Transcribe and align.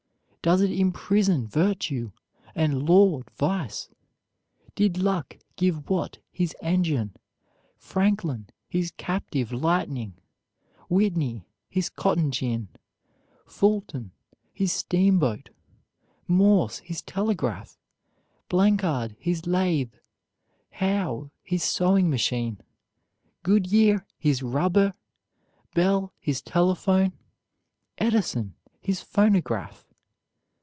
Does 0.43 0.61
it 0.61 0.71
imprison 0.71 1.45
virtue, 1.45 2.09
and 2.55 2.89
laud 2.89 3.29
vice? 3.29 3.89
Did 4.73 4.97
luck 4.97 5.37
give 5.55 5.87
Watt 5.87 6.17
his 6.31 6.55
engine, 6.63 7.15
Franklin 7.77 8.47
his 8.67 8.89
captive 8.97 9.51
lightning, 9.51 10.15
Whitney 10.89 11.45
his 11.69 11.89
cotton 11.91 12.31
gin, 12.31 12.69
Fulton 13.45 14.13
his 14.51 14.71
steamboat, 14.71 15.51
Morse 16.27 16.79
his 16.79 17.03
telegraph, 17.03 17.77
Blanchard 18.49 19.15
his 19.19 19.45
lathe, 19.45 19.93
Howe 20.71 21.29
his 21.43 21.61
sewing 21.61 22.09
machine, 22.09 22.57
Goodyear 23.43 24.07
his 24.17 24.41
rubber, 24.41 24.95
Bell 25.75 26.13
his 26.19 26.41
telephone, 26.41 27.13
Edison 27.99 28.55
his 28.79 29.01
phonograph? 29.01 29.85